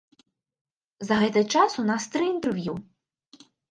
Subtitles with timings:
[1.11, 2.73] За гэты час у нас тры інтэрв'ю.